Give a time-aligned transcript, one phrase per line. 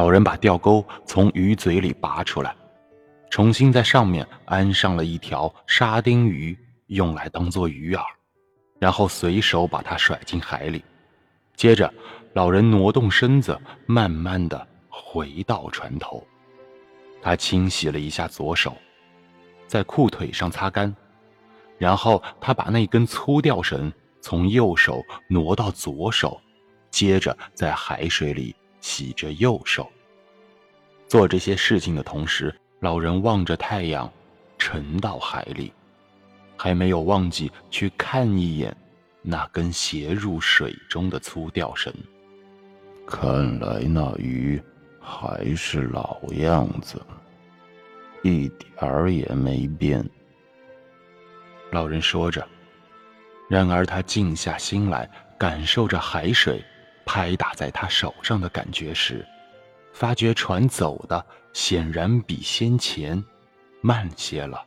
[0.00, 2.56] 老人把钓钩从鱼嘴里拔出来，
[3.28, 8.02] 重新在上面安上了一条沙丁鱼，用来当做鱼饵，
[8.78, 10.82] 然后随手把它甩进海里。
[11.54, 11.92] 接着，
[12.32, 16.26] 老人挪动身子，慢慢的回到船头。
[17.20, 18.74] 他清洗了一下左手，
[19.66, 20.96] 在裤腿上擦干，
[21.76, 23.92] 然后他把那根粗钓绳
[24.22, 26.40] 从右手挪到左手，
[26.90, 28.56] 接着在海水里。
[28.80, 29.90] 洗着右手。
[31.06, 34.10] 做这些事情的同时，老人望着太阳，
[34.58, 35.72] 沉到海里，
[36.56, 38.76] 还没有忘记去看一眼
[39.22, 41.92] 那根斜入水中的粗钓绳。
[43.06, 44.62] 看来那鱼
[45.00, 47.02] 还是老样子，
[48.22, 50.08] 一点儿也没变。
[51.72, 52.46] 老人说着，
[53.48, 56.64] 然而他静下心来，感受着海水。
[57.04, 59.26] 拍打在他手上的感觉时，
[59.92, 63.22] 发觉船走的显然比先前
[63.80, 64.64] 慢些了。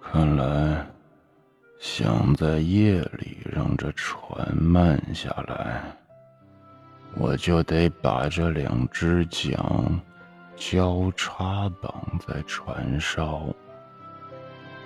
[0.00, 0.86] 看来，
[1.78, 5.82] 想在夜里让这船慢下来，
[7.16, 9.54] 我就得把这两只桨
[10.56, 13.54] 交叉绑在船梢。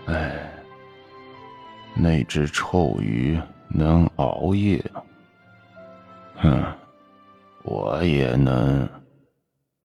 [0.06, 0.52] 哎，
[1.94, 4.84] 那只臭鱼能熬夜。
[6.36, 6.64] 哼，
[7.62, 9.01] 我也能。